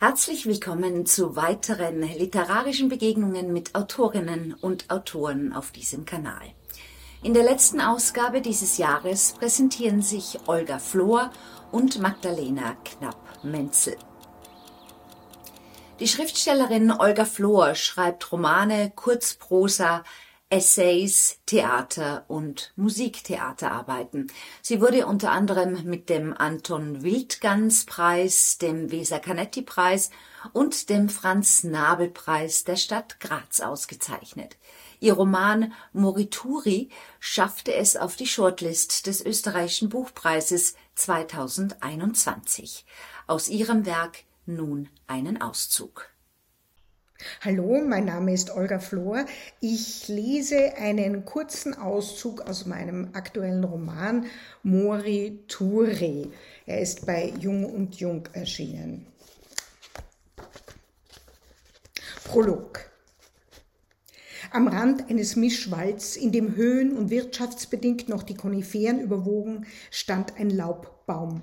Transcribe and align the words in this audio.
Herzlich 0.00 0.46
willkommen 0.46 1.06
zu 1.06 1.34
weiteren 1.34 2.02
literarischen 2.02 2.88
Begegnungen 2.88 3.52
mit 3.52 3.74
Autorinnen 3.74 4.54
und 4.54 4.88
Autoren 4.90 5.52
auf 5.52 5.72
diesem 5.72 6.04
Kanal. 6.04 6.54
In 7.24 7.34
der 7.34 7.42
letzten 7.42 7.80
Ausgabe 7.80 8.40
dieses 8.40 8.78
Jahres 8.78 9.32
präsentieren 9.32 10.00
sich 10.00 10.38
Olga 10.46 10.78
Flor 10.78 11.32
und 11.72 11.98
Magdalena 11.98 12.76
Knapp-Menzel. 12.84 13.96
Die 15.98 16.06
Schriftstellerin 16.06 16.92
Olga 16.92 17.24
Flor 17.24 17.74
schreibt 17.74 18.30
Romane, 18.30 18.92
Kurzprosa, 18.94 20.04
Essays, 20.50 21.40
Theater 21.44 22.24
und 22.26 22.72
Musiktheaterarbeiten. 22.76 24.32
Sie 24.62 24.80
wurde 24.80 25.06
unter 25.06 25.30
anderem 25.30 25.84
mit 25.84 26.08
dem 26.08 26.32
Anton 26.32 27.02
Wildgans 27.02 27.84
Preis, 27.84 28.56
dem 28.56 28.90
Weser 28.90 29.20
Canetti 29.20 29.60
Preis 29.60 30.08
und 30.54 30.88
dem 30.88 31.10
Franz 31.10 31.64
Nabel 31.64 32.08
Preis 32.08 32.64
der 32.64 32.76
Stadt 32.76 33.20
Graz 33.20 33.60
ausgezeichnet. 33.60 34.56
Ihr 35.00 35.12
Roman 35.12 35.74
Morituri 35.92 36.88
schaffte 37.20 37.74
es 37.74 37.96
auf 37.96 38.16
die 38.16 38.26
Shortlist 38.26 39.06
des 39.06 39.22
österreichischen 39.24 39.90
Buchpreises 39.90 40.76
2021. 40.94 42.86
Aus 43.26 43.48
ihrem 43.48 43.84
Werk 43.84 44.24
nun 44.46 44.88
einen 45.06 45.42
Auszug. 45.42 46.08
Hallo, 47.40 47.80
mein 47.84 48.04
Name 48.04 48.32
ist 48.32 48.54
Olga 48.54 48.78
Flor. 48.78 49.24
Ich 49.60 50.06
lese 50.06 50.76
einen 50.76 51.24
kurzen 51.24 51.74
Auszug 51.74 52.42
aus 52.42 52.64
meinem 52.64 53.08
aktuellen 53.12 53.64
Roman 53.64 54.26
Mori 54.62 55.40
Ture. 55.48 56.28
Er 56.64 56.80
ist 56.80 57.06
bei 57.06 57.32
Jung 57.40 57.64
und 57.64 57.96
Jung 57.96 58.28
erschienen. 58.34 59.08
Prolog. 62.22 62.88
Am 64.52 64.68
Rand 64.68 65.10
eines 65.10 65.34
Mischwalds, 65.34 66.16
in 66.16 66.30
dem 66.30 66.54
Höhen 66.54 66.96
und 66.96 67.10
wirtschaftsbedingt 67.10 68.08
noch 68.08 68.22
die 68.22 68.36
Koniferen 68.36 69.00
überwogen, 69.00 69.66
stand 69.90 70.36
ein 70.38 70.50
Laubbaum. 70.50 71.42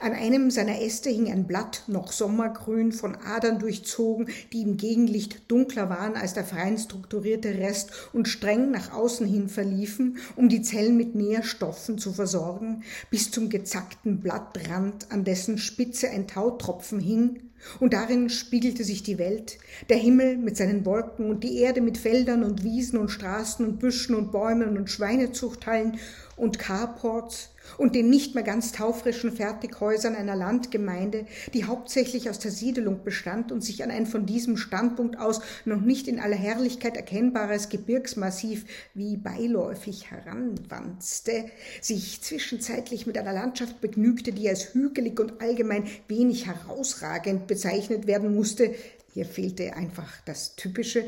An 0.00 0.12
einem 0.12 0.50
seiner 0.50 0.80
Äste 0.80 1.10
hing 1.10 1.30
ein 1.30 1.46
Blatt, 1.46 1.84
noch 1.86 2.12
sommergrün, 2.12 2.92
von 2.92 3.16
Adern 3.16 3.58
durchzogen, 3.58 4.28
die 4.52 4.62
im 4.62 4.76
Gegenlicht 4.76 5.42
dunkler 5.48 5.88
waren 5.88 6.16
als 6.16 6.34
der 6.34 6.44
fein 6.44 6.78
strukturierte 6.78 7.58
Rest 7.58 7.90
und 8.12 8.28
streng 8.28 8.70
nach 8.70 8.92
außen 8.92 9.26
hin 9.26 9.48
verliefen, 9.48 10.18
um 10.36 10.48
die 10.48 10.62
Zellen 10.62 10.96
mit 10.96 11.14
Nährstoffen 11.14 11.98
zu 11.98 12.12
versorgen, 12.12 12.82
bis 13.10 13.30
zum 13.30 13.48
gezackten 13.48 14.20
Blattrand, 14.20 15.10
an 15.10 15.24
dessen 15.24 15.58
Spitze 15.58 16.10
ein 16.10 16.26
Tautropfen 16.26 17.00
hing, 17.00 17.40
und 17.80 17.94
darin 17.94 18.28
spiegelte 18.28 18.84
sich 18.84 19.02
die 19.02 19.18
Welt, 19.18 19.58
der 19.88 19.96
Himmel 19.96 20.36
mit 20.36 20.56
seinen 20.56 20.84
Wolken 20.84 21.30
und 21.30 21.44
die 21.44 21.58
Erde 21.58 21.80
mit 21.80 21.96
Feldern 21.96 22.44
und 22.44 22.62
Wiesen 22.62 22.98
und 22.98 23.10
Straßen 23.10 23.64
und 23.64 23.78
Büschen 23.78 24.14
und 24.14 24.32
Bäumen 24.32 24.76
und 24.76 24.90
Schweinezuchthallen 24.90 25.98
und 26.36 26.58
Carports 26.58 27.53
und 27.78 27.94
den 27.94 28.10
nicht 28.10 28.34
mehr 28.34 28.44
ganz 28.44 28.72
taufrischen 28.72 29.32
Fertighäusern 29.32 30.14
einer 30.14 30.36
Landgemeinde, 30.36 31.26
die 31.52 31.64
hauptsächlich 31.64 32.30
aus 32.30 32.38
der 32.38 32.50
Siedelung 32.50 33.04
bestand 33.04 33.52
und 33.52 33.62
sich 33.62 33.82
an 33.82 33.90
ein 33.90 34.06
von 34.06 34.26
diesem 34.26 34.56
Standpunkt 34.56 35.18
aus 35.18 35.40
noch 35.64 35.80
nicht 35.80 36.08
in 36.08 36.20
aller 36.20 36.36
Herrlichkeit 36.36 36.96
erkennbares 36.96 37.68
Gebirgsmassiv 37.68 38.64
wie 38.94 39.16
beiläufig 39.16 40.10
heranwanzte, 40.10 41.46
sich 41.80 42.22
zwischenzeitlich 42.22 43.06
mit 43.06 43.18
einer 43.18 43.32
Landschaft 43.32 43.80
begnügte, 43.80 44.32
die 44.32 44.48
als 44.48 44.74
hügelig 44.74 45.18
und 45.20 45.40
allgemein 45.40 45.84
wenig 46.08 46.46
herausragend 46.46 47.46
bezeichnet 47.46 48.06
werden 48.06 48.34
musste, 48.34 48.74
hier 49.14 49.26
fehlte 49.26 49.76
einfach 49.76 50.12
das 50.24 50.56
Typische, 50.56 51.04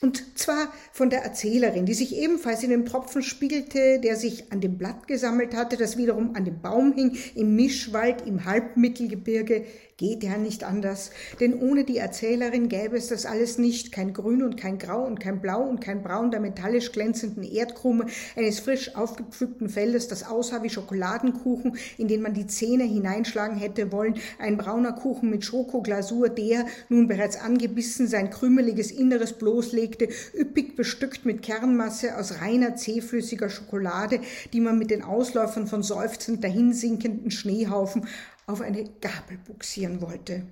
und 0.00 0.38
zwar 0.38 0.72
von 0.92 1.10
der 1.10 1.24
Erzählerin, 1.24 1.84
die 1.84 1.94
sich 1.94 2.16
ebenfalls 2.16 2.62
in 2.62 2.70
dem 2.70 2.86
Tropfen 2.86 3.22
spiegelte, 3.22 3.98
der 3.98 4.14
sich 4.14 4.52
an 4.52 4.60
dem 4.60 4.78
Blatt 4.78 5.08
gesammelt 5.08 5.54
hatte, 5.54 5.76
das 5.76 5.96
wiederum 5.96 6.36
an 6.36 6.44
dem 6.44 6.60
Baum 6.60 6.92
hing, 6.92 7.16
im 7.34 7.56
Mischwald, 7.56 8.24
im 8.24 8.44
Halbmittelgebirge, 8.44 9.64
geht 9.98 10.22
ja 10.22 10.38
nicht 10.38 10.62
anders. 10.62 11.10
Denn 11.40 11.60
ohne 11.60 11.84
die 11.84 11.98
Erzählerin 11.98 12.68
gäbe 12.68 12.96
es 12.96 13.08
das 13.08 13.26
alles 13.26 13.58
nicht. 13.58 13.90
Kein 13.90 14.12
Grün 14.12 14.44
und 14.44 14.56
kein 14.56 14.78
Grau 14.78 15.04
und 15.04 15.18
kein 15.18 15.40
Blau 15.40 15.62
und 15.62 15.80
kein 15.80 16.02
Braun 16.02 16.30
der 16.30 16.38
metallisch 16.38 16.92
glänzenden 16.92 17.42
Erdkrume 17.42 18.06
eines 18.36 18.60
frisch 18.60 18.94
aufgepflückten 18.94 19.68
Feldes, 19.68 20.06
das 20.06 20.24
aussah 20.24 20.62
wie 20.62 20.70
Schokoladenkuchen, 20.70 21.76
in 21.98 22.06
den 22.06 22.22
man 22.22 22.32
die 22.32 22.46
Zähne 22.46 22.84
hineinschlagen 22.84 23.58
hätte 23.58 23.90
wollen. 23.90 24.14
Ein 24.38 24.56
brauner 24.56 24.92
Kuchen 24.92 25.30
mit 25.30 25.44
Schokoglasur, 25.44 26.28
der, 26.28 26.66
nun 26.88 27.08
bereits 27.08 27.36
angebissen, 27.36 28.06
sein 28.06 28.30
krümeliges 28.30 28.92
Inneres 28.92 29.32
bloßlegte, 29.32 30.08
üppig 30.32 30.76
bestückt 30.76 31.26
mit 31.26 31.42
Kernmasse 31.42 32.16
aus 32.16 32.40
reiner, 32.40 32.76
zähflüssiger 32.76 33.50
Schokolade, 33.50 34.20
die 34.52 34.60
man 34.60 34.78
mit 34.78 34.92
den 34.92 35.02
Ausläufern 35.02 35.66
von 35.66 35.82
seufzend 35.82 36.44
dahinsinkenden 36.44 37.32
Schneehaufen 37.32 38.06
auf 38.48 38.60
eine 38.60 38.84
Gabel 39.00 39.38
buxieren 39.46 40.00
wollte. 40.00 40.42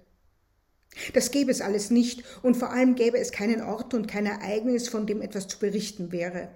Das 1.13 1.31
gäbe 1.31 1.51
es 1.51 1.61
alles 1.61 1.91
nicht, 1.91 2.23
und 2.43 2.57
vor 2.57 2.71
allem 2.71 2.95
gäbe 2.95 3.19
es 3.19 3.33
keinen 3.33 3.63
Ort 3.63 3.93
und 3.95 4.07
kein 4.07 4.27
Ereignis, 4.27 4.89
von 4.89 5.07
dem 5.07 5.21
etwas 5.21 5.49
zu 5.49 5.59
berichten 5.59 6.13
wäre. 6.13 6.49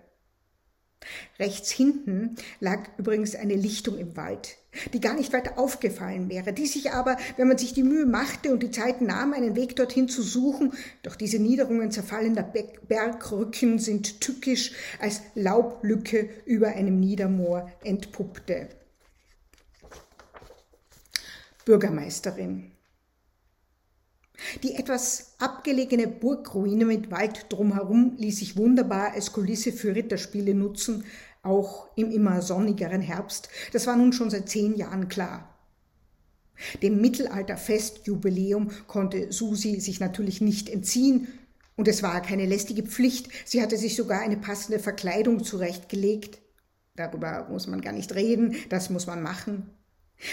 Rechts 1.38 1.70
hinten 1.70 2.36
lag 2.60 2.80
übrigens 2.98 3.34
eine 3.34 3.54
Lichtung 3.54 3.96
im 3.96 4.18
Wald, 4.18 4.58
die 4.92 5.00
gar 5.00 5.14
nicht 5.14 5.32
weiter 5.32 5.58
aufgefallen 5.58 6.28
wäre, 6.28 6.52
die 6.52 6.66
sich 6.66 6.92
aber, 6.92 7.16
wenn 7.38 7.48
man 7.48 7.56
sich 7.56 7.72
die 7.72 7.82
Mühe 7.82 8.04
machte 8.04 8.52
und 8.52 8.62
die 8.62 8.70
Zeit 8.70 9.00
nahm, 9.00 9.32
einen 9.32 9.56
Weg 9.56 9.76
dorthin 9.76 10.08
zu 10.08 10.22
suchen, 10.22 10.74
doch 11.02 11.16
diese 11.16 11.38
Niederungen 11.38 11.90
zerfallener 11.90 12.42
Bergrücken 12.86 13.78
sind 13.78 14.20
tückisch 14.20 14.72
als 15.00 15.22
Laublücke 15.34 16.28
über 16.44 16.68
einem 16.68 17.00
Niedermoor 17.00 17.70
entpuppte. 17.82 18.68
Bürgermeisterin. 21.64 22.72
Die 24.62 24.74
etwas 24.74 25.34
abgelegene 25.38 26.08
Burgruine 26.08 26.86
mit 26.86 27.10
Wald 27.10 27.46
drumherum 27.50 28.14
ließ 28.16 28.38
sich 28.38 28.56
wunderbar 28.56 29.12
als 29.12 29.32
Kulisse 29.32 29.72
für 29.72 29.94
Ritterspiele 29.94 30.54
nutzen, 30.54 31.04
auch 31.42 31.88
im 31.96 32.10
immer 32.10 32.42
sonnigeren 32.42 33.00
Herbst. 33.00 33.48
Das 33.72 33.86
war 33.86 33.96
nun 33.96 34.12
schon 34.12 34.30
seit 34.30 34.48
zehn 34.48 34.76
Jahren 34.76 35.08
klar. 35.08 35.58
Dem 36.82 37.00
Mittelalterfestjubiläum 37.00 38.70
konnte 38.86 39.32
Susi 39.32 39.80
sich 39.80 40.00
natürlich 40.00 40.40
nicht 40.40 40.68
entziehen, 40.68 41.28
und 41.76 41.88
es 41.88 42.02
war 42.02 42.20
keine 42.20 42.44
lästige 42.44 42.82
Pflicht, 42.82 43.30
sie 43.46 43.62
hatte 43.62 43.78
sich 43.78 43.96
sogar 43.96 44.20
eine 44.20 44.36
passende 44.36 44.78
Verkleidung 44.78 45.42
zurechtgelegt. 45.42 46.42
Darüber 46.94 47.46
muss 47.48 47.66
man 47.68 47.80
gar 47.80 47.94
nicht 47.94 48.14
reden, 48.14 48.54
das 48.68 48.90
muss 48.90 49.06
man 49.06 49.22
machen. 49.22 49.70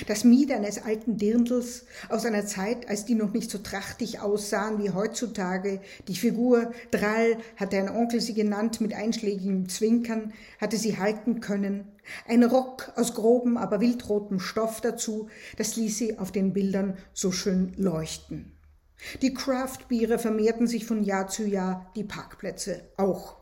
Das 0.08 0.24
Mied 0.24 0.52
eines 0.52 0.84
alten 0.84 1.18
Dirndls 1.18 1.86
aus 2.09 2.25
einer 2.25 2.46
Zeit, 2.46 2.90
als 2.90 3.06
die 3.06 3.16
noch 3.16 3.31
nicht 3.31 3.50
so 3.50 3.58
trachtig 3.58 4.20
aussahen 4.20 4.84
wie 4.84 4.92
heutzutage. 4.92 5.80
Die 6.08 6.16
Figur 6.16 6.72
Drall 6.92 7.38
hatte 7.56 7.78
ein 7.78 7.90
Onkel 7.90 8.20
sie 8.20 8.34
genannt 8.34 8.81
mit 8.81 8.94
einschlägigem 8.94 9.70
Zwinkern, 9.70 10.34
hatte 10.59 10.78
sie 10.78 10.98
halten 10.98 11.40
können. 11.40 11.86
Ein 12.28 12.44
Rock 12.44 12.92
aus 12.96 13.14
grobem, 13.14 13.56
aber 13.56 13.80
wildrotem 13.80 14.40
Stoff 14.40 14.81
dazu, 14.81 15.30
das 15.58 15.75
ließ 15.78 15.98
sie 15.98 16.19
auf 16.19 16.31
den 16.31 16.54
Bildern 16.54 16.98
so 17.14 17.31
schön 17.31 17.74
leuchten. 17.78 18.52
Die 19.22 19.34
Craftbiere 19.34 20.19
vermehrten 20.19 20.68
sich 20.68 20.86
von 20.86 21.04
Jahr 21.04 21.28
zu 21.28 21.46
Jahr, 21.46 21.92
die 21.96 22.04
Parkplätze 22.04 22.81
auch. 22.98 23.37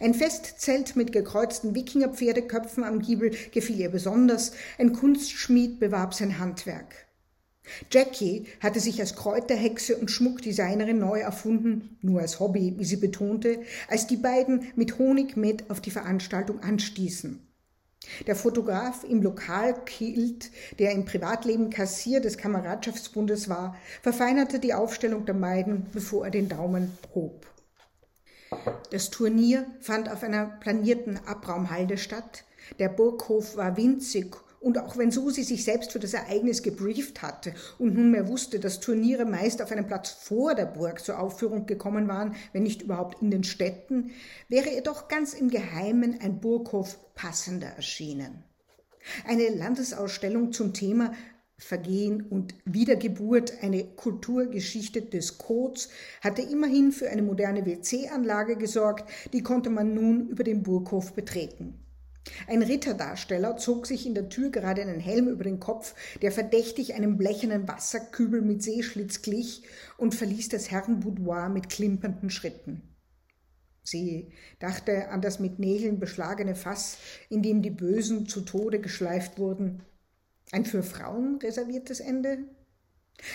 Ein 0.00 0.14
Festzelt 0.14 0.96
mit 0.96 1.12
gekreuzten 1.12 1.74
Wikingerpferdeköpfen 1.74 2.84
am 2.84 3.00
Giebel 3.00 3.32
gefiel 3.52 3.80
ihr 3.80 3.90
besonders, 3.90 4.52
ein 4.78 4.92
Kunstschmied 4.92 5.80
bewarb 5.80 6.14
sein 6.14 6.38
Handwerk. 6.38 7.06
Jackie 7.90 8.46
hatte 8.60 8.80
sich 8.80 9.00
als 9.00 9.16
Kräuterhexe 9.16 9.96
und 9.96 10.10
Schmuckdesignerin 10.10 10.98
neu 10.98 11.20
erfunden, 11.20 11.98
nur 12.00 12.20
als 12.20 12.38
Hobby, 12.38 12.74
wie 12.78 12.84
sie 12.84 12.96
betonte, 12.96 13.60
als 13.88 14.06
die 14.06 14.16
beiden 14.16 14.72
mit 14.76 14.98
Honigmet 14.98 15.68
auf 15.68 15.80
die 15.80 15.90
Veranstaltung 15.90 16.60
anstießen. 16.60 17.42
Der 18.26 18.36
Fotograf 18.36 19.02
im 19.02 19.20
Lokalkilt, 19.20 20.52
der 20.78 20.92
im 20.92 21.04
Privatleben 21.04 21.70
Kassier 21.70 22.20
des 22.20 22.38
Kameradschaftsbundes 22.38 23.48
war, 23.48 23.76
verfeinerte 24.00 24.60
die 24.60 24.74
Aufstellung 24.74 25.26
der 25.26 25.34
beiden, 25.34 25.86
bevor 25.92 26.26
er 26.26 26.30
den 26.30 26.48
Daumen 26.48 26.96
hob. 27.14 27.46
Das 28.90 29.10
Turnier 29.10 29.66
fand 29.80 30.10
auf 30.10 30.22
einer 30.22 30.46
planierten 30.46 31.18
Abraumhalde 31.26 31.98
statt. 31.98 32.44
Der 32.78 32.88
Burghof 32.88 33.56
war 33.56 33.76
winzig 33.76 34.36
und 34.60 34.78
auch 34.78 34.96
wenn 34.96 35.10
Susi 35.10 35.44
sich 35.44 35.64
selbst 35.64 35.92
für 35.92 35.98
das 35.98 36.14
Ereignis 36.14 36.62
gebrieft 36.62 37.22
hatte 37.22 37.54
und 37.78 37.94
nunmehr 37.94 38.26
wusste, 38.26 38.58
dass 38.58 38.80
Turniere 38.80 39.24
meist 39.24 39.62
auf 39.62 39.70
einem 39.70 39.86
Platz 39.86 40.10
vor 40.10 40.54
der 40.54 40.66
Burg 40.66 41.04
zur 41.04 41.20
Aufführung 41.20 41.66
gekommen 41.66 42.08
waren, 42.08 42.34
wenn 42.52 42.64
nicht 42.64 42.82
überhaupt 42.82 43.22
in 43.22 43.30
den 43.30 43.44
Städten, 43.44 44.10
wäre 44.48 44.70
ihr 44.70 44.82
doch 44.82 45.08
ganz 45.08 45.34
im 45.34 45.50
Geheimen 45.50 46.20
ein 46.20 46.40
Burghof 46.40 46.98
passender 47.14 47.68
erschienen. 47.68 48.42
Eine 49.26 49.50
Landesausstellung 49.50 50.52
zum 50.52 50.74
Thema 50.74 51.12
Vergehen 51.58 52.22
und 52.22 52.54
Wiedergeburt, 52.66 53.62
eine 53.62 53.84
Kulturgeschichte 53.84 55.00
des 55.00 55.38
Codes, 55.38 55.88
hatte 56.20 56.42
immerhin 56.42 56.92
für 56.92 57.08
eine 57.08 57.22
moderne 57.22 57.64
WC-Anlage 57.64 58.56
gesorgt, 58.56 59.08
die 59.32 59.42
konnte 59.42 59.70
man 59.70 59.94
nun 59.94 60.28
über 60.28 60.44
den 60.44 60.62
Burghof 60.62 61.14
betreten. 61.14 61.82
Ein 62.46 62.62
Ritterdarsteller 62.62 63.56
zog 63.56 63.86
sich 63.86 64.06
in 64.06 64.14
der 64.14 64.28
Tür 64.28 64.50
gerade 64.50 64.82
einen 64.82 65.00
Helm 65.00 65.28
über 65.28 65.44
den 65.44 65.60
Kopf, 65.60 65.94
der 66.20 66.32
verdächtig 66.32 66.94
einem 66.94 67.16
blechernen 67.16 67.66
Wasserkübel 67.68 68.42
mit 68.42 68.62
Seeschlitz 68.62 69.22
glich, 69.22 69.62
und 69.96 70.14
verließ 70.14 70.50
das 70.50 70.70
Herrenboudoir 70.70 71.48
mit 71.48 71.70
klimpernden 71.70 72.30
Schritten. 72.30 72.82
Sie 73.82 74.32
dachte 74.58 75.08
an 75.08 75.22
das 75.22 75.38
mit 75.38 75.58
Nägeln 75.58 76.00
beschlagene 76.00 76.54
Fass, 76.54 76.98
in 77.30 77.42
dem 77.42 77.62
die 77.62 77.70
Bösen 77.70 78.26
zu 78.26 78.40
Tode 78.40 78.80
geschleift 78.80 79.38
wurden. 79.38 79.82
Ein 80.52 80.64
für 80.64 80.82
Frauen 80.82 81.38
reserviertes 81.42 82.00
Ende? 82.00 82.38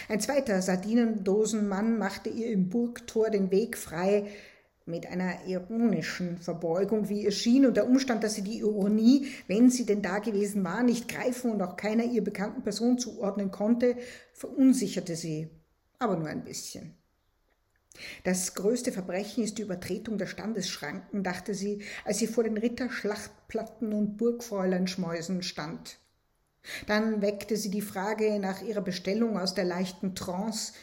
Ein 0.07 0.21
zweiter 0.21 0.61
Sardinendosenmann 0.61 1.97
machte 1.97 2.29
ihr 2.29 2.51
im 2.51 2.69
Burgtor 2.69 3.29
den 3.29 3.51
Weg 3.51 3.77
frei, 3.77 4.27
mit 4.85 5.05
einer 5.05 5.45
ironischen 5.45 6.37
Verbeugung, 6.39 7.07
wie 7.07 7.25
es 7.25 7.37
schien, 7.37 7.65
und 7.65 7.77
der 7.77 7.87
Umstand, 7.87 8.23
dass 8.23 8.35
sie 8.35 8.41
die 8.41 8.59
Ironie, 8.59 9.27
wenn 9.47 9.69
sie 9.69 9.85
denn 9.85 10.01
da 10.01 10.19
gewesen 10.19 10.63
war, 10.63 10.83
nicht 10.83 11.07
greifen 11.07 11.51
und 11.51 11.61
auch 11.61 11.75
keiner 11.75 12.03
ihr 12.03 12.23
bekannten 12.23 12.63
Person 12.63 12.97
zuordnen 12.97 13.51
konnte, 13.51 13.95
verunsicherte 14.33 15.15
sie, 15.15 15.49
aber 15.99 16.17
nur 16.17 16.27
ein 16.27 16.43
bisschen. 16.43 16.95
Das 18.23 18.55
größte 18.55 18.91
Verbrechen 18.91 19.43
ist 19.43 19.57
die 19.57 19.63
Übertretung 19.63 20.17
der 20.17 20.27
Standesschranken, 20.27 21.23
dachte 21.23 21.53
sie, 21.53 21.81
als 22.05 22.19
sie 22.19 22.27
vor 22.27 22.43
den 22.43 22.57
Ritterschlachtplatten 22.57 23.93
und 23.93 24.17
Burgfräuleinschmäusen 24.17 25.43
stand. 25.43 25.99
Dann 26.87 27.21
weckte 27.21 27.57
sie 27.57 27.71
die 27.71 27.81
Frage 27.81 28.39
nach 28.39 28.61
ihrer 28.61 28.81
Bestellung 28.81 29.37
aus 29.37 29.53
der 29.53 29.65
leichten 29.65 30.15
Trance, 30.15 30.73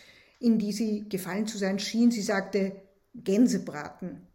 in 0.40 0.58
die 0.58 0.72
sie 0.72 1.08
gefallen 1.08 1.46
zu 1.46 1.58
sein 1.58 1.78
schien. 1.78 2.10
Sie 2.10 2.22
sagte 2.22 2.72
Gänsebraten, 3.14 4.26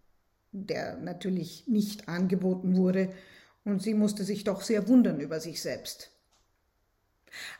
der 0.51 0.97
natürlich 0.97 1.67
nicht 1.67 2.07
angeboten 2.07 2.75
wurde, 2.75 3.13
und 3.65 3.81
sie 3.81 3.93
musste 3.93 4.23
sich 4.23 4.43
doch 4.43 4.61
sehr 4.61 4.87
wundern 4.87 5.19
über 5.19 5.39
sich 5.39 5.61
selbst. 5.61 6.11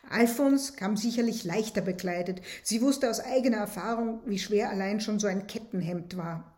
Alphons 0.08 0.76
kam 0.76 0.96
sicherlich 0.96 1.44
leichter 1.44 1.80
bekleidet. 1.80 2.40
Sie 2.62 2.80
wusste 2.80 3.10
aus 3.10 3.20
eigener 3.20 3.56
Erfahrung, 3.56 4.20
wie 4.26 4.38
schwer 4.38 4.70
allein 4.70 5.00
schon 5.00 5.18
so 5.18 5.26
ein 5.26 5.46
Kettenhemd 5.46 6.16
war. 6.16 6.54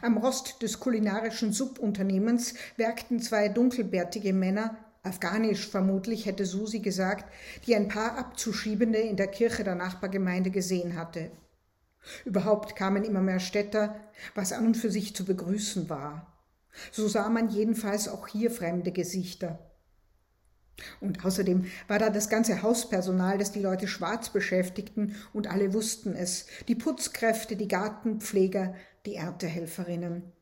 Am 0.00 0.16
Rost 0.16 0.62
des 0.62 0.80
kulinarischen 0.80 1.52
Subunternehmens 1.52 2.54
werkten 2.76 3.20
zwei 3.20 3.48
dunkelbärtige 3.48 4.32
Männer, 4.32 4.76
afghanisch 5.02 5.68
vermutlich, 5.68 6.26
hätte 6.26 6.46
Susi 6.46 6.80
gesagt, 6.80 7.30
die 7.66 7.74
ein 7.74 7.88
paar 7.88 8.18
Abzuschiebende 8.18 8.98
in 8.98 9.16
der 9.16 9.28
Kirche 9.28 9.64
der 9.64 9.74
Nachbargemeinde 9.74 10.50
gesehen 10.50 10.96
hatte. 10.96 11.30
Überhaupt 12.24 12.76
kamen 12.76 13.04
immer 13.04 13.20
mehr 13.20 13.40
Städter, 13.40 13.96
was 14.34 14.52
an 14.52 14.66
und 14.66 14.76
für 14.76 14.90
sich 14.90 15.14
zu 15.14 15.24
begrüßen 15.24 15.88
war. 15.88 16.26
So 16.90 17.06
sah 17.08 17.28
man 17.28 17.50
jedenfalls 17.50 18.08
auch 18.08 18.28
hier 18.28 18.50
fremde 18.50 18.92
Gesichter. 18.92 19.58
Und 21.00 21.24
außerdem 21.24 21.66
war 21.86 21.98
da 21.98 22.10
das 22.10 22.28
ganze 22.28 22.62
Hauspersonal, 22.62 23.38
das 23.38 23.52
die 23.52 23.60
Leute 23.60 23.86
schwarz 23.86 24.30
beschäftigten, 24.30 25.14
und 25.32 25.46
alle 25.46 25.74
wussten 25.74 26.14
es, 26.14 26.46
die 26.68 26.74
Putzkräfte, 26.74 27.56
die 27.56 27.68
Gartenpfleger, 27.68 28.74
die 29.06 29.16
Erntehelferinnen. 29.16 30.32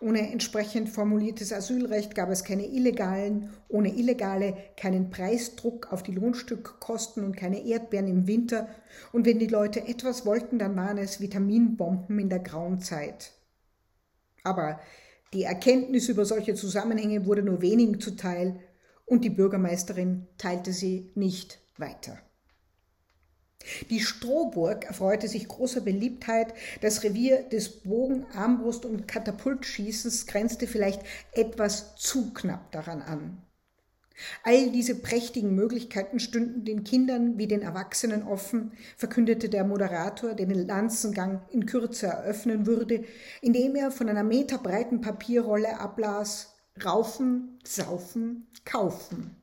Ohne 0.00 0.32
entsprechend 0.32 0.88
formuliertes 0.88 1.52
Asylrecht 1.52 2.14
gab 2.14 2.30
es 2.30 2.44
keine 2.44 2.66
Illegalen, 2.66 3.50
ohne 3.68 3.94
Illegale 3.94 4.56
keinen 4.76 5.10
Preisdruck 5.10 5.92
auf 5.92 6.02
die 6.02 6.12
Lohnstückkosten 6.12 7.24
und 7.24 7.36
keine 7.36 7.64
Erdbeeren 7.64 8.08
im 8.08 8.26
Winter, 8.26 8.68
und 9.12 9.26
wenn 9.26 9.38
die 9.38 9.46
Leute 9.46 9.86
etwas 9.86 10.26
wollten, 10.26 10.58
dann 10.58 10.76
waren 10.76 10.98
es 10.98 11.20
Vitaminbomben 11.20 12.18
in 12.18 12.28
der 12.28 12.40
grauen 12.40 12.80
Zeit. 12.80 13.32
Aber 14.44 14.80
die 15.32 15.44
Erkenntnis 15.44 16.08
über 16.08 16.24
solche 16.24 16.54
Zusammenhänge 16.54 17.26
wurde 17.26 17.42
nur 17.42 17.62
wenigen 17.62 18.00
zuteil, 18.00 18.60
und 19.04 19.24
die 19.24 19.30
Bürgermeisterin 19.30 20.26
teilte 20.38 20.72
sie 20.72 21.10
nicht 21.14 21.58
weiter. 21.76 22.18
Die 23.90 24.00
Strohburg 24.00 24.84
erfreute 24.84 25.28
sich 25.28 25.48
großer 25.48 25.80
Beliebtheit. 25.80 26.54
Das 26.80 27.02
Revier 27.02 27.42
des 27.42 27.80
Bogen-, 27.80 28.26
Armbrust- 28.34 28.84
und 28.86 29.08
Katapultschießens 29.08 30.26
grenzte 30.26 30.66
vielleicht 30.66 31.02
etwas 31.32 31.96
zu 31.96 32.32
knapp 32.32 32.70
daran 32.72 33.02
an. 33.02 33.42
All 34.44 34.70
diese 34.70 34.94
prächtigen 34.94 35.54
Möglichkeiten 35.54 36.20
stünden 36.20 36.64
den 36.64 36.84
Kindern 36.84 37.38
wie 37.38 37.46
den 37.46 37.62
Erwachsenen 37.62 38.22
offen, 38.22 38.72
verkündete 38.96 39.48
der 39.48 39.64
Moderator, 39.64 40.34
der 40.34 40.46
den 40.46 40.66
Lanzengang 40.66 41.42
in 41.50 41.66
Kürze 41.66 42.06
eröffnen 42.06 42.66
würde, 42.66 43.04
indem 43.40 43.74
er 43.74 43.90
von 43.90 44.08
einer 44.08 44.22
meterbreiten 44.22 45.00
Papierrolle 45.00 45.80
ablas 45.80 46.54
Raufen, 46.84 47.58
Saufen, 47.64 48.46
Kaufen. 48.64 49.41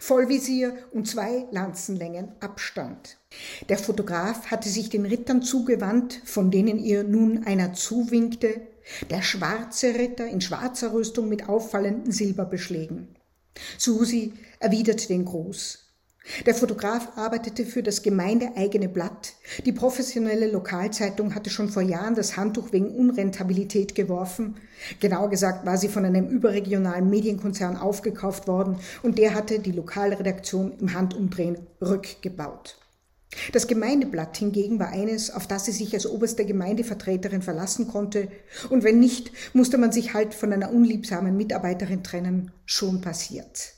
Vollvisier 0.00 0.76
und 0.92 1.08
zwei 1.08 1.46
Lanzenlängen 1.50 2.32
Abstand. 2.40 3.18
Der 3.68 3.78
Fotograf 3.78 4.50
hatte 4.50 4.68
sich 4.68 4.88
den 4.88 5.06
Rittern 5.06 5.42
zugewandt, 5.42 6.20
von 6.24 6.50
denen 6.50 6.78
ihr 6.78 7.02
nun 7.04 7.44
einer 7.44 7.72
zuwinkte, 7.72 8.60
der 9.08 9.22
schwarze 9.22 9.94
Ritter 9.94 10.26
in 10.26 10.40
schwarzer 10.40 10.92
Rüstung 10.92 11.28
mit 11.28 11.48
auffallenden 11.48 12.12
Silberbeschlägen. 12.12 13.16
Susi 13.78 14.34
erwiderte 14.58 15.08
den 15.08 15.24
Gruß. 15.24 15.89
Der 16.46 16.54
Fotograf 16.54 17.16
arbeitete 17.16 17.64
für 17.64 17.82
das 17.82 18.02
gemeindeeigene 18.02 18.88
Blatt. 18.88 19.34
Die 19.64 19.72
professionelle 19.72 20.50
Lokalzeitung 20.50 21.34
hatte 21.34 21.50
schon 21.50 21.68
vor 21.68 21.82
Jahren 21.82 22.14
das 22.14 22.36
Handtuch 22.36 22.72
wegen 22.72 22.94
Unrentabilität 22.94 23.94
geworfen. 23.94 24.56
Genauer 25.00 25.30
gesagt 25.30 25.66
war 25.66 25.76
sie 25.76 25.88
von 25.88 26.04
einem 26.04 26.28
überregionalen 26.28 27.10
Medienkonzern 27.10 27.76
aufgekauft 27.76 28.48
worden 28.48 28.78
und 29.02 29.18
der 29.18 29.34
hatte 29.34 29.58
die 29.58 29.72
Lokalredaktion 29.72 30.78
im 30.78 30.94
Handumdrehen 30.94 31.58
rückgebaut. 31.80 32.76
Das 33.52 33.68
Gemeindeblatt 33.68 34.36
hingegen 34.36 34.80
war 34.80 34.88
eines, 34.88 35.30
auf 35.30 35.46
das 35.46 35.64
sie 35.64 35.72
sich 35.72 35.94
als 35.94 36.06
oberste 36.06 36.44
Gemeindevertreterin 36.44 37.42
verlassen 37.42 37.86
konnte, 37.86 38.28
und 38.70 38.82
wenn 38.82 38.98
nicht, 38.98 39.30
musste 39.54 39.78
man 39.78 39.92
sich 39.92 40.14
halt 40.14 40.34
von 40.34 40.52
einer 40.52 40.72
unliebsamen 40.72 41.36
Mitarbeiterin 41.36 42.02
trennen, 42.02 42.50
schon 42.64 43.00
passiert. 43.00 43.74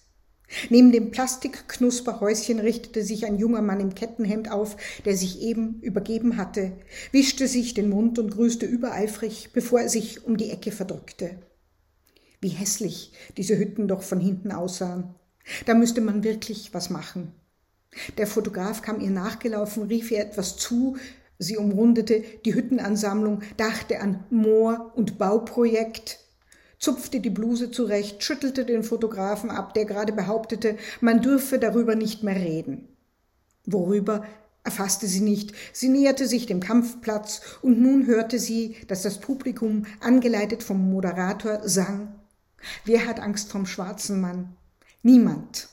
Neben 0.70 0.92
dem 0.92 1.10
Plastikknusperhäuschen 1.10 2.58
richtete 2.58 3.02
sich 3.02 3.24
ein 3.24 3.38
junger 3.38 3.62
Mann 3.62 3.80
im 3.80 3.94
Kettenhemd 3.94 4.50
auf, 4.50 4.76
der 5.04 5.16
sich 5.16 5.40
eben 5.40 5.80
übergeben 5.80 6.36
hatte, 6.36 6.72
wischte 7.10 7.48
sich 7.48 7.74
den 7.74 7.88
Mund 7.88 8.18
und 8.18 8.30
grüßte 8.30 8.66
übereifrig, 8.66 9.50
bevor 9.52 9.80
er 9.80 9.88
sich 9.88 10.24
um 10.24 10.36
die 10.36 10.50
Ecke 10.50 10.72
verdrückte. 10.72 11.38
Wie 12.40 12.48
hässlich 12.48 13.12
diese 13.36 13.56
Hütten 13.56 13.88
doch 13.88 14.02
von 14.02 14.20
hinten 14.20 14.52
aussahen. 14.52 15.14
Da 15.66 15.74
müsste 15.74 16.00
man 16.00 16.24
wirklich 16.24 16.74
was 16.74 16.90
machen. 16.90 17.32
Der 18.16 18.26
Fotograf 18.26 18.82
kam 18.82 19.00
ihr 19.00 19.10
nachgelaufen, 19.10 19.84
rief 19.84 20.10
ihr 20.10 20.20
etwas 20.20 20.56
zu, 20.56 20.96
sie 21.38 21.56
umrundete 21.56 22.22
die 22.44 22.54
Hüttenansammlung, 22.54 23.42
dachte 23.56 24.00
an 24.00 24.24
Moor- 24.30 24.92
und 24.94 25.18
Bauprojekt, 25.18 26.18
zupfte 26.82 27.20
die 27.20 27.30
Bluse 27.30 27.70
zurecht, 27.70 28.22
schüttelte 28.24 28.66
den 28.66 28.82
Fotografen 28.82 29.50
ab, 29.50 29.72
der 29.72 29.84
gerade 29.84 30.12
behauptete, 30.12 30.76
man 31.00 31.22
dürfe 31.22 31.60
darüber 31.60 31.94
nicht 31.94 32.24
mehr 32.24 32.34
reden. 32.34 32.88
Worüber 33.64 34.26
erfasste 34.64 35.06
sie 35.06 35.20
nicht. 35.20 35.52
Sie 35.72 35.88
näherte 35.88 36.26
sich 36.26 36.46
dem 36.46 36.58
Kampfplatz 36.58 37.40
und 37.62 37.80
nun 37.80 38.06
hörte 38.06 38.40
sie, 38.40 38.78
dass 38.88 39.02
das 39.02 39.20
Publikum, 39.20 39.86
angeleitet 40.00 40.64
vom 40.64 40.90
Moderator, 40.90 41.60
sang. 41.62 42.12
Wer 42.84 43.06
hat 43.06 43.20
Angst 43.20 43.52
vom 43.52 43.64
schwarzen 43.64 44.20
Mann? 44.20 44.56
Niemand. 45.02 45.68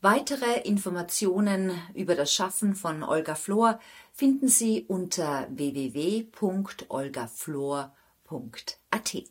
Weitere 0.00 0.60
Informationen 0.60 1.72
über 1.94 2.14
das 2.14 2.32
Schaffen 2.32 2.76
von 2.76 3.02
Olga 3.02 3.34
Flor 3.34 3.80
finden 4.12 4.46
Sie 4.46 4.84
unter 4.86 5.48
www.olgaflor.com 5.50 7.90
www.lyrikern.at. 8.32 9.24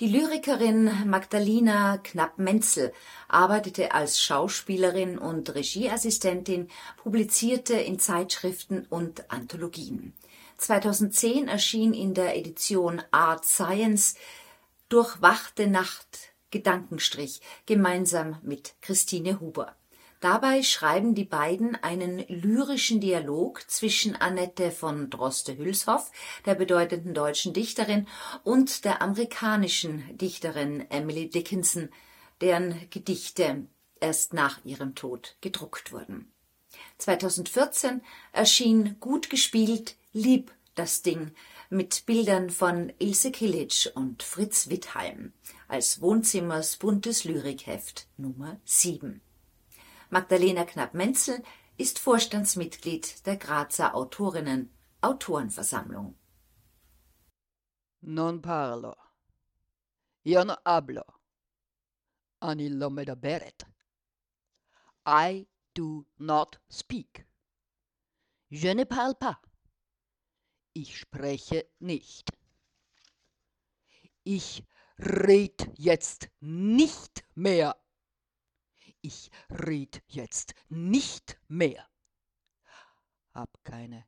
Die 0.00 0.08
Lyrikerin 0.08 1.08
Magdalena 1.08 1.98
Knapp-Menzel 1.98 2.92
arbeitete 3.28 3.92
als 3.94 4.20
Schauspielerin 4.20 5.18
und 5.18 5.54
Regieassistentin, 5.54 6.68
publizierte 6.96 7.74
in 7.74 7.98
Zeitschriften 7.98 8.86
und 8.88 9.30
Anthologien. 9.30 10.12
2010 10.56 11.48
erschien 11.48 11.94
in 11.94 12.14
der 12.14 12.36
Edition 12.36 13.02
Art 13.10 13.44
Science 13.44 14.16
Durchwachte 14.88 15.66
Nacht 15.66 16.32
Gedankenstrich 16.50 17.40
gemeinsam 17.66 18.38
mit 18.42 18.74
Christine 18.82 19.40
Huber. 19.40 19.76
Dabei 20.22 20.62
schreiben 20.62 21.16
die 21.16 21.24
beiden 21.24 21.74
einen 21.74 22.20
lyrischen 22.28 23.00
Dialog 23.00 23.68
zwischen 23.68 24.14
Annette 24.14 24.70
von 24.70 25.10
Droste-Hülshoff, 25.10 26.12
der 26.46 26.54
bedeutenden 26.54 27.12
deutschen 27.12 27.52
Dichterin, 27.52 28.06
und 28.44 28.84
der 28.84 29.02
amerikanischen 29.02 30.16
Dichterin 30.16 30.88
Emily 30.90 31.28
Dickinson, 31.28 31.88
deren 32.40 32.88
Gedichte 32.90 33.66
erst 33.98 34.32
nach 34.32 34.64
ihrem 34.64 34.94
Tod 34.94 35.34
gedruckt 35.40 35.90
wurden. 35.90 36.32
2014 36.98 38.00
erschien 38.30 39.00
Gut 39.00 39.28
gespielt, 39.28 39.96
lieb 40.12 40.52
das 40.76 41.02
Ding 41.02 41.32
mit 41.68 42.06
Bildern 42.06 42.50
von 42.50 42.92
Ilse 43.00 43.32
Kilic 43.32 43.90
und 43.96 44.22
Fritz 44.22 44.70
Wittheim 44.70 45.32
als 45.66 46.00
Wohnzimmers 46.00 46.76
buntes 46.76 47.24
Lyrikheft 47.24 48.06
Nummer 48.16 48.60
7. 48.64 49.20
Magdalena 50.12 50.66
Knapp-Menzel 50.66 51.42
ist 51.78 51.98
Vorstandsmitglied 51.98 53.24
der 53.24 53.38
Grazer 53.38 53.94
Autorinnen 53.94 54.70
Autorenversammlung. 55.00 56.18
Non 58.02 58.42
parlo. 58.42 58.94
Io 60.24 60.44
non 60.44 60.58
hablo. 60.66 61.02
Ani 62.42 62.68
me 62.68 63.04
da 63.06 63.14
beret. 63.14 63.64
I 65.06 65.46
do 65.74 66.04
not 66.18 66.60
speak. 66.68 67.26
Je 68.50 68.74
ne 68.74 68.84
parle 68.84 69.14
pas. 69.14 69.38
Ich 70.74 70.98
spreche 70.98 71.70
nicht. 71.78 72.28
Ich 74.24 74.62
red 74.98 75.70
jetzt 75.78 76.28
nicht 76.40 77.24
mehr. 77.34 77.74
Ich 79.02 79.30
red 79.50 80.02
jetzt 80.06 80.54
nicht 80.68 81.38
mehr. 81.48 81.86
Hab 83.34 83.64
keine, 83.64 84.06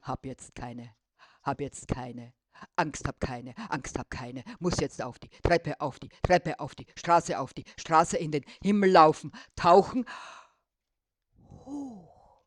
hab 0.00 0.24
jetzt 0.24 0.54
keine, 0.54 0.96
hab 1.42 1.60
jetzt 1.60 1.86
keine, 1.86 2.32
Angst 2.76 3.06
hab 3.06 3.20
keine, 3.20 3.54
Angst 3.68 3.98
hab 3.98 4.08
keine, 4.08 4.42
muss 4.58 4.80
jetzt 4.80 5.02
auf 5.02 5.18
die 5.18 5.28
Treppe, 5.28 5.80
auf 5.80 5.98
die 5.98 6.08
Treppe, 6.22 6.60
auf 6.60 6.74
die 6.74 6.86
Straße, 6.96 7.38
auf 7.38 7.52
die 7.52 7.64
Straße 7.78 8.16
in 8.16 8.30
den 8.30 8.44
Himmel 8.62 8.92
laufen, 8.92 9.32
tauchen. 9.54 10.06
Hoch. 11.66 12.42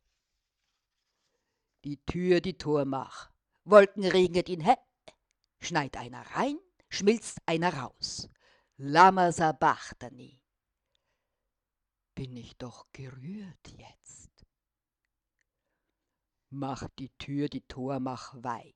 Die 1.84 2.04
Tür, 2.06 2.42
die 2.42 2.58
Tor 2.58 2.86
mach. 2.86 3.30
Wolken 3.63 4.06
regnet 4.06 4.50
ihn, 4.50 4.62
hä? 4.62 4.74
Schneit 5.60 5.98
einer 5.98 6.24
rein, 6.36 6.58
schmilzt 6.89 7.39
einer 7.46 7.74
raus. 7.75 8.30
Lama 8.77 9.32
Sabachtani. 9.32 10.45
Bin 12.15 12.38
ich 12.38 12.55
doch 12.55 12.88
gerührt 12.93 13.67
jetzt. 13.77 14.31
Mach 16.50 16.88
die 16.98 17.10
Tür, 17.17 17.50
die 17.50 17.67
Tor, 17.67 18.00
mach 18.00 18.34
weit. 18.41 18.74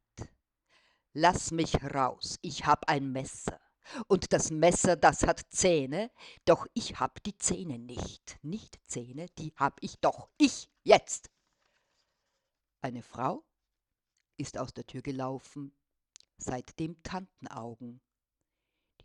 Lass 1.14 1.52
mich 1.52 1.82
raus, 1.82 2.38
ich 2.42 2.66
hab 2.66 2.90
ein 2.90 3.14
Messer. 3.14 3.60
Und 4.08 4.34
das 4.34 4.52
Messer, 4.52 4.98
das 4.98 5.26
hat 5.26 5.42
Zähne, 5.50 6.12
doch 6.44 6.68
ich 6.74 7.00
hab 7.00 7.24
die 7.24 7.38
Zähne 7.38 7.80
nicht. 7.80 8.38
Nicht 8.44 8.78
Zähne, 8.86 9.28
die 9.38 9.54
hab 9.56 9.82
ich 9.82 10.00
doch. 10.00 10.30
Ich 10.38 10.70
jetzt. 10.84 11.32
Eine 12.82 13.02
Frau 13.02 13.46
ist 14.38 14.58
aus 14.58 14.74
der 14.74 14.86
Tür 14.86 15.02
gelaufen, 15.02 15.74
seitdem 16.38 17.02
Tantenaugen. 17.04 18.02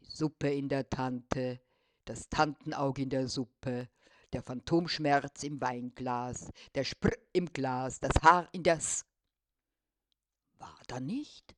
Die 0.01 0.11
Suppe 0.11 0.53
in 0.53 0.69
der 0.69 0.91
Tante, 0.91 1.61
das 2.05 2.29
Tantenauge 2.29 3.03
in 3.03 3.11
der 3.11 3.29
Suppe, 3.29 3.89
der 4.35 4.43
Phantomschmerz 4.43 5.45
im 5.45 5.61
Weinglas, 5.61 6.51
der 6.75 6.85
Spr 6.85 7.17
im 7.33 7.53
Glas, 7.53 8.01
das 8.01 8.13
Haar 8.23 8.49
in 8.53 8.65
der 8.65 8.77
S. 8.77 9.07
War 10.59 10.81
da 10.89 11.01
nicht? 11.01 11.55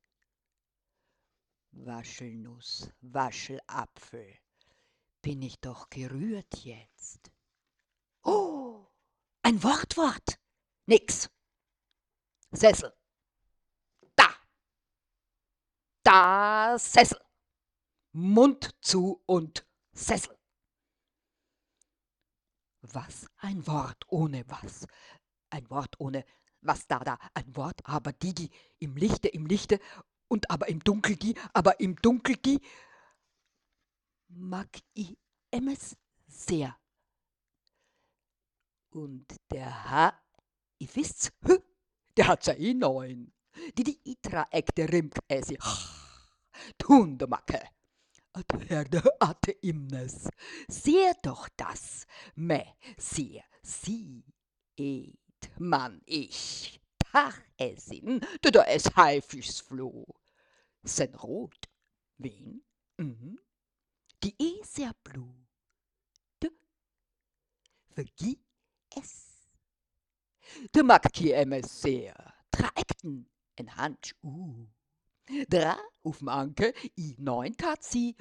Waschelnuss, 1.71 2.89
Waschelapfel, 3.01 4.39
bin 5.21 5.41
ich 5.41 5.59
doch 5.59 5.89
gerührt 5.89 6.63
jetzt. 6.63 7.31
Oh, 8.23 8.85
ein 9.41 9.61
Wortwort. 9.63 10.39
Nix. 10.85 11.29
Sessel. 12.51 12.93
Da. 14.15 14.29
Da 16.03 16.77
Sessel. 16.77 17.19
Mund 18.11 18.75
zu 18.81 19.21
und 19.25 19.65
Sessel. 19.91 20.36
Was 22.93 23.27
ein 23.37 23.65
Wort 23.67 24.05
ohne 24.07 24.43
was. 24.47 24.87
Ein 25.49 25.69
Wort 25.69 25.99
ohne 25.99 26.25
was 26.61 26.87
da 26.87 26.99
da. 26.99 27.17
Ein 27.33 27.55
Wort, 27.55 27.81
aber 27.85 28.13
die, 28.13 28.33
die 28.33 28.49
im 28.79 28.95
Lichte, 28.95 29.27
im 29.27 29.45
Lichte 29.45 29.79
und 30.27 30.49
aber 30.49 30.67
im 30.67 30.79
Dunkel 30.79 31.15
die, 31.15 31.35
aber 31.53 31.79
im 31.79 31.95
Dunkel 31.97 32.35
die, 32.37 32.61
mag 34.29 34.69
ich 34.93 35.17
emes 35.51 35.95
sehr. 36.27 36.77
Und 38.89 39.27
der 39.51 39.89
Herr, 39.89 40.13
ich 40.77 40.95
wisst's, 40.95 41.31
der 42.17 42.27
hat's 42.27 42.47
ja 42.47 42.53
eh 42.53 42.73
neun. 42.73 43.31
Die 43.77 43.83
die 43.83 43.99
itra 44.03 44.45
ek 44.51 44.73
der 44.75 44.91
rimk 44.91 45.17
esi. 45.27 45.57
Tundemacke. 46.77 47.61
Hatte 49.19 49.51
imnes. 49.61 50.29
Sehe 50.67 51.13
doch 51.23 51.49
das, 51.57 52.05
me, 52.35 52.65
sehe, 52.97 53.43
sie, 53.63 54.23
et, 54.77 55.17
man, 55.57 56.01
ich. 56.05 56.79
Tachesin, 56.99 58.21
du 58.41 58.51
da 58.51 58.63
es 58.63 58.95
Haifischsfloh. 58.95 60.05
Sen 60.83 61.15
rot. 61.15 61.69
Wen? 62.17 62.63
Mhm. 62.97 63.39
Die 64.23 64.35
E 64.39 64.63
sehr 64.63 64.93
blu. 65.03 65.33
Du. 66.39 66.49
Vergi 67.95 68.39
es. 68.95 69.49
Du 70.71 70.83
mag 70.83 71.03
ki 71.11 71.31
emes 71.31 71.81
sehr. 71.81 72.15
Traekten 72.51 73.29
en 73.55 73.75
Hand. 73.75 74.15
Uh. 74.23 74.67
Dra 75.49 75.77
auf'm 76.03 76.29
Anke 76.29 76.73
i 76.95 77.15
neun 77.17 77.55
tat 77.57 77.83
sie. 77.83 78.15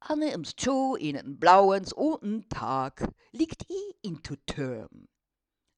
Anne 0.00 0.30
ims 0.32 0.54
Cho 0.54 0.94
in 0.94 1.16
en 1.16 1.38
blauens 1.38 1.92
unten 1.92 2.48
Tag 2.48 3.02
liegt 3.32 3.68
i 3.68 3.80
in 4.02 4.22
to 4.22 4.36
Türm. 4.46 5.08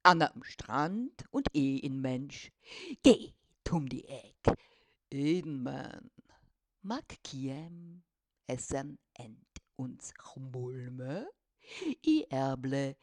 Anna 0.03 0.31
am 0.35 0.43
Strand 0.43 1.25
und 1.31 1.49
eh 1.55 1.77
in 1.77 2.01
Mensch. 2.01 2.53
Geht 3.03 3.35
um 3.71 3.89
die 3.89 4.07
Eck. 4.07 4.57
Edenmann. 5.11 6.11
Mag 6.83 7.09
kiem 7.25 8.03
essen 8.47 8.99
end 9.15 9.47
uns 9.77 10.13
Chmulme. 10.15 11.27
I 12.07 12.27
erble 12.31 12.97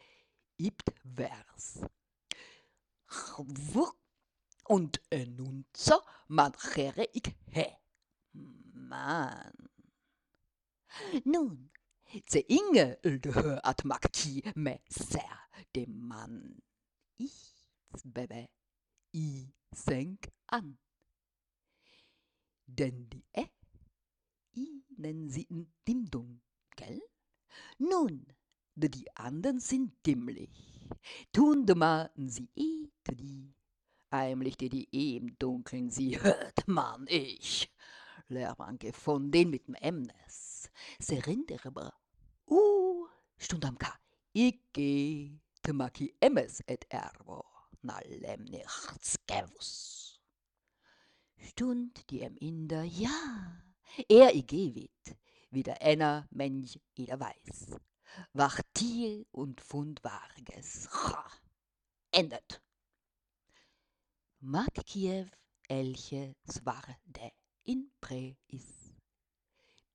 ibt 0.57 0.91
vers. 1.15 1.81
Chwuck 3.07 3.97
und 4.67 5.01
enunzer 5.09 6.01
man 6.27 6.53
chere 6.53 7.07
ich 7.13 7.36
he. 7.50 7.65
Mann. 8.74 9.69
Nun, 11.25 11.69
ze 12.25 12.39
inge 12.47 12.97
de 13.03 13.59
at 13.63 13.83
makti 13.83 14.43
me 14.55 14.79
ser 14.89 15.50
dem 15.75 16.07
Mann 16.07 16.62
ich 17.17 17.69
bebe 18.03 18.50
i 19.13 19.53
senk 19.74 20.29
an. 20.47 20.77
Denn 22.65 23.09
die 23.09 23.24
Ä, 23.33 23.45
i 24.53 24.83
nennen 24.97 25.29
sie 25.29 25.43
in 25.43 25.71
Dimdum, 25.88 26.41
gell? 26.75 27.01
Nun, 27.79 28.25
de 28.75 28.89
die 28.89 29.15
anderen 29.15 29.59
sind 29.59 29.93
dimmlich. 30.05 30.79
Tun 31.31 31.65
de 31.65 31.75
ma 31.75 32.09
sie 32.27 32.50
e 32.55 32.89
de 33.05 33.15
die. 33.15 33.56
Heimlich 34.17 34.57
die 34.57 34.69
die 34.69 34.88
e 34.91 35.17
im 35.17 35.38
Dunkeln 35.38 35.91
sie 35.91 36.19
hört 36.19 36.67
man 36.67 37.05
ich. 37.07 37.71
Lehrmanke 38.29 38.91
von 38.91 39.29
den 39.29 39.51
mit 39.51 39.67
dem 39.67 39.75
Emnes. 39.75 40.71
Se 40.97 41.24
rinderber. 41.24 41.93
Uh, 42.47 43.05
stund 43.38 43.63
am 43.63 43.77
K. 43.77 43.93
Ich 44.33 44.59
geh 44.74 45.39
Maki 45.71 46.15
emes 46.19 46.63
et 46.65 46.88
ervo, 46.89 47.45
nallem 47.83 48.45
nichts 48.45 49.19
gewus. 49.27 50.19
Stund 51.38 52.09
die 52.09 52.21
em 52.21 52.38
Inder, 52.38 52.83
ja, 52.83 53.62
er 54.09 54.33
i 54.33 54.41
gewit, 54.47 55.15
wie 55.51 55.62
der 55.62 55.79
einer 55.83 56.27
Mensch 56.31 56.79
jeder 56.95 57.19
weiß. 57.19 57.77
Wach 58.33 58.62
Tier 58.74 59.27
und 59.31 59.62
Fund 59.62 60.03
Warges, 60.03 60.89
ha, 60.91 61.24
endet. 62.12 62.62
Mag 64.49 64.73
Kiew 64.85 65.27
elche 65.67 66.33
Swarde 66.49 67.33
in 67.65 67.91
Pre 67.99 68.37
is. 68.47 68.95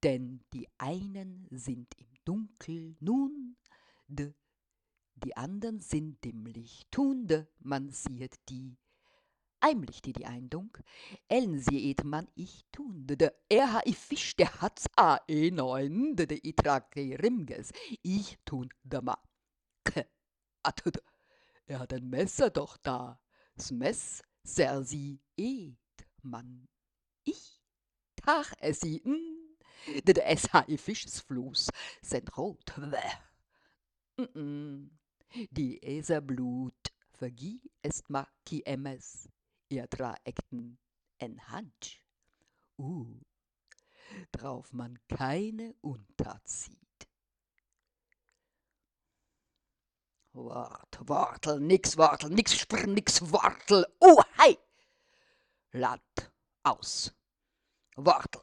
Denn 0.02 0.44
die 0.52 0.68
einen 0.76 1.48
sind 1.50 1.88
im 1.96 2.12
Dunkel 2.26 2.94
nun, 3.00 3.56
de 4.08 4.34
die 5.14 5.34
andern 5.38 5.80
sind 5.80 6.22
dimmlich, 6.22 6.82
tunde, 6.90 7.48
man 7.60 7.88
sieht 7.88 8.36
die, 8.50 8.76
eimlich 9.60 10.02
die 10.02 10.12
die 10.12 10.26
Eindung. 10.26 10.76
Ellen 11.28 11.58
sie 11.58 11.90
et 11.90 12.04
man 12.04 12.28
ich 12.34 12.66
tun, 12.72 13.06
de 13.06 13.32
er 13.48 13.72
ha 13.72 13.80
i 13.86 13.94
Fisch, 13.94 14.36
der 14.36 14.60
hat's 14.60 14.84
a 14.98 15.18
e 15.28 15.50
neun, 15.50 16.14
de 16.14 16.26
i 16.46 16.52
trag 16.52 16.90
de 16.94 17.16
Rimges, 17.16 17.72
ich 18.02 18.36
tun 18.44 18.68
de 18.84 19.00
ma. 19.00 19.16
K, 19.84 20.04
atud, 20.62 20.98
er 21.64 21.78
hat 21.78 21.94
ein 21.94 22.10
Messer 22.10 22.50
doch 22.50 22.76
da, 22.76 23.18
s 23.56 23.70
Mess, 23.70 24.22
ser 24.44 24.84
sie 24.84 25.20
et 25.36 25.76
man 26.22 26.68
ich, 27.24 27.60
tag 28.16 28.54
es 28.60 28.80
sie, 28.80 29.02
n, 29.04 29.18
de 30.06 30.12
de 30.12 30.22
es 30.22 30.48
i 30.68 30.76
Fisches 30.76 31.20
Floß, 31.20 31.70
sen 32.02 32.28
rot. 32.28 32.72
Mm 34.16 34.24
-mm. 34.24 34.90
Die 35.50 35.82
Eserblut 35.82 36.92
vergie 37.18 37.62
est 37.82 38.10
ma 38.10 38.26
ki 38.44 38.62
emes, 38.66 39.28
ihr 39.70 39.88
Ekten 40.24 40.78
en 41.18 41.38
Hansch. 41.48 42.04
Uh, 42.78 43.20
drauf 44.32 44.72
man 44.72 44.98
keine 45.08 45.74
Untat. 45.80 46.70
Wart, 50.34 50.98
Wortel, 51.08 51.60
nix 51.60 51.96
Wortel, 51.96 52.30
nix 52.30 52.54
Sprr, 52.54 52.86
nix 52.86 53.20
Wortel. 53.32 53.86
Oh, 54.00 54.22
hei! 54.38 54.58
Land, 55.72 56.32
aus. 56.62 57.12
Wortel. 57.96 58.42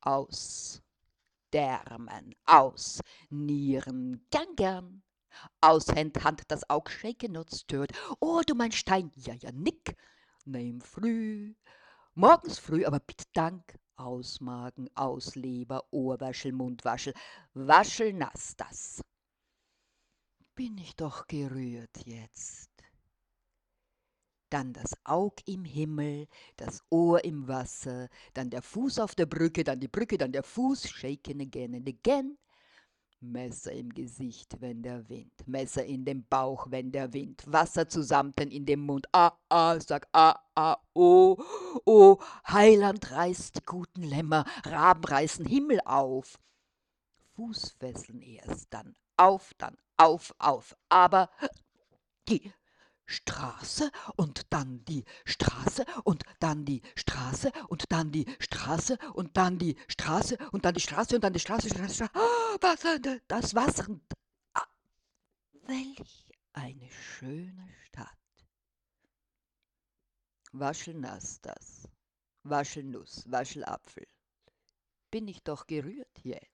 Aus. 0.00 0.82
Därmen, 1.52 2.34
aus. 2.44 3.00
Nieren, 3.30 4.26
gern, 4.30 4.56
gern 4.56 5.02
aus 5.60 5.88
Händ 5.88 6.24
Hand 6.24 6.42
das 6.48 6.68
Aug 6.68 6.90
und 7.04 7.54
stört. 7.54 7.92
Oh, 8.20 8.42
du 8.46 8.54
mein 8.54 8.72
Stein, 8.72 9.10
ja, 9.16 9.34
ja, 9.34 9.50
nick. 9.52 9.96
Nehm 10.44 10.80
früh, 10.80 11.54
morgens 12.14 12.58
früh, 12.58 12.84
aber 12.84 13.00
bitte 13.00 13.24
Dank. 13.32 13.78
Aus 13.96 14.40
Magen, 14.40 14.88
aus 14.94 15.34
Leber, 15.34 15.84
Ohrwaschel, 15.90 16.52
Mundwaschel, 16.52 17.14
waschel 17.54 18.12
nass 18.12 18.54
das. 18.56 19.02
Bin 20.54 20.78
ich 20.78 20.96
doch 20.96 21.26
gerührt 21.26 22.04
jetzt. 22.04 22.70
Dann 24.50 24.72
das 24.74 24.92
Aug 25.04 25.36
im 25.46 25.64
Himmel, 25.64 26.28
das 26.56 26.82
Ohr 26.90 27.24
im 27.24 27.48
Wasser, 27.48 28.08
dann 28.34 28.50
der 28.50 28.62
Fuß 28.62 28.98
auf 28.98 29.14
der 29.14 29.26
Brücke, 29.26 29.64
dann 29.64 29.80
die 29.80 29.88
Brücke, 29.88 30.18
dann 30.18 30.32
der 30.32 30.42
Fuß, 30.42 30.90
shaken 30.90 31.40
again 31.40 31.74
and 31.74 31.88
again. 31.88 32.36
Messer 33.22 33.72
im 33.72 33.90
Gesicht, 33.94 34.60
wenn 34.60 34.82
der 34.82 35.08
Wind, 35.08 35.46
Messer 35.46 35.84
in 35.84 36.04
dem 36.04 36.26
Bauch, 36.26 36.66
wenn 36.70 36.90
der 36.92 37.12
Wind, 37.12 37.44
Wasser 37.46 37.88
zusammen 37.88 38.32
in 38.34 38.66
dem 38.66 38.80
Mund, 38.80 39.06
ah, 39.12 39.32
ah, 39.48 39.78
sag 39.80 40.08
ah, 40.12 40.38
ah, 40.54 40.76
oh, 40.94 41.36
oh, 41.84 42.18
Heiland 42.48 43.10
reißt 43.10 43.56
die 43.56 43.64
guten 43.64 44.02
Lämmer, 44.02 44.44
Raben 44.64 45.04
reißen 45.04 45.46
Himmel 45.46 45.80
auf. 45.84 46.38
Fußfesseln 47.34 48.20
erst, 48.20 48.66
dann 48.74 48.94
auf, 49.16 49.52
dann 49.58 49.76
auf, 49.96 50.34
auf, 50.38 50.76
aber 50.88 51.30
die 52.28 52.52
Straße 53.12 53.90
und 54.16 54.52
dann 54.52 54.84
die 54.86 55.04
Straße 55.24 55.84
und 56.04 56.24
dann 56.40 56.64
die 56.64 56.82
Straße 56.96 57.52
und 57.68 57.84
dann 57.92 58.10
die 58.10 58.26
Straße 58.40 58.98
und 59.12 59.36
dann 59.36 59.58
die 59.58 59.76
Straße 59.88 60.38
und 60.50 60.64
dann 60.64 60.74
die 60.74 60.80
Straße 60.80 61.14
und 61.14 61.22
dann 61.22 61.32
die 61.32 61.40
Straße, 61.40 61.68
Straße, 61.68 61.94
Straße. 61.94 62.10
Oh, 62.14 62.56
Wasser, 62.60 62.98
das 63.28 63.54
Wasser. 63.54 63.86
Ah, 64.54 64.66
welch 65.66 66.26
eine 66.54 66.90
schöne 66.90 67.68
Stadt. 67.86 68.08
Waschelnass 70.52 71.40
das, 71.40 71.88
Waschelnuss, 72.42 73.30
Waschelapfel. 73.30 74.06
Bin 75.10 75.28
ich 75.28 75.42
doch 75.42 75.66
gerührt 75.66 76.18
jetzt. 76.22 76.51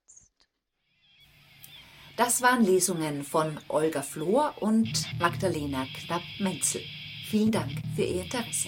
Das 2.19 2.41
waren 2.41 2.65
Lesungen 2.65 3.23
von 3.23 3.57
Olga 3.69 4.01
Flohr 4.01 4.53
und 4.59 5.05
Magdalena 5.21 5.85
Knapp-Menzel. 6.05 6.81
Vielen 7.29 7.49
Dank 7.49 7.71
für 7.95 8.01
Ihr 8.01 8.23
Interesse. 8.23 8.67